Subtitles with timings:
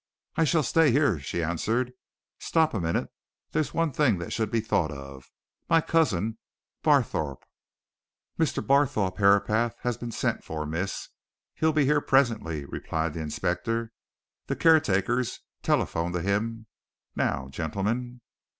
[0.35, 1.93] "I shall stay here," she answered.
[2.39, 3.11] "Stop a minute
[3.51, 5.29] there's one thing that should be thought of.
[5.69, 6.39] My cousin
[6.81, 7.43] Barthorpe"
[8.39, 8.65] "Mr.
[8.65, 11.09] Barthorpe Herapath has been sent for, miss
[11.53, 13.91] he'll be here presently," replied the inspector.
[14.47, 16.65] "The caretaker's telephoned to him.
[17.15, 18.21] Now gentlemen."